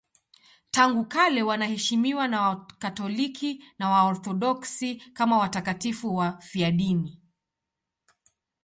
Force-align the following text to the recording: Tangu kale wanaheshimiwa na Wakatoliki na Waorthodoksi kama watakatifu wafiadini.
Tangu 0.71 1.05
kale 1.05 1.43
wanaheshimiwa 1.43 2.27
na 2.27 2.41
Wakatoliki 2.41 3.63
na 3.79 3.89
Waorthodoksi 3.89 4.95
kama 5.13 5.37
watakatifu 5.37 6.15
wafiadini. 6.15 7.21